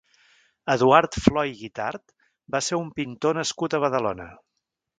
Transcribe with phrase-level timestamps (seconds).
[0.75, 2.15] Eduard Flò i Guitart
[2.57, 4.31] va ser un pintor nascut a Badalona.